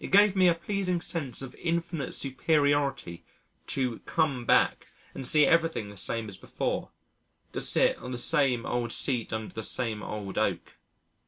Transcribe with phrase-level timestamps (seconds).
[0.00, 3.24] It gave me a pleasing sense of infinite superiority
[3.68, 6.90] to come back and see everything the same as before,
[7.52, 10.78] to sit on the same old seat under the same old oak.